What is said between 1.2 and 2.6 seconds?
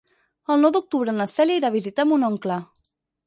Cèlia irà a visitar mon oncle.